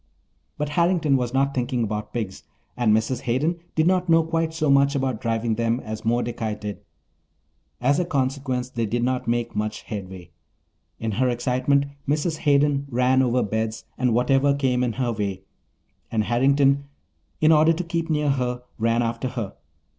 But 0.57 0.69
Harrington 0.69 1.15
was 1.15 1.31
not 1.31 1.53
thinking 1.53 1.83
about 1.83 2.11
pigs, 2.11 2.41
and 2.75 2.91
Mrs. 2.91 3.21
Hayden 3.21 3.59
did 3.75 3.85
not 3.85 4.09
know 4.09 4.23
quite 4.23 4.51
so 4.51 4.71
much 4.71 4.95
about 4.95 5.21
driving 5.21 5.53
them 5.53 5.79
as 5.81 6.03
Mordecai 6.03 6.55
did; 6.55 6.79
as 7.79 7.99
a 7.99 8.05
consequence 8.05 8.71
they 8.71 8.87
did 8.87 9.03
not 9.03 9.27
make 9.27 9.55
much 9.55 9.83
headway. 9.83 10.31
In 10.99 11.11
her 11.11 11.29
excitement 11.29 11.85
Mrs. 12.09 12.37
Hayden 12.37 12.87
ran 12.89 13.21
over 13.21 13.43
beds 13.43 13.85
and 13.95 14.11
whatever 14.15 14.55
came 14.55 14.83
in 14.83 14.93
her 14.93 15.11
way, 15.11 15.43
and 16.11 16.23
Harrington, 16.23 16.85
in 17.39 17.51
order 17.51 17.71
to 17.71 17.83
keep 17.83 18.09
near 18.09 18.31
her, 18.31 18.63
ran 18.79 19.03
after 19.03 19.27
her. 19.27 19.53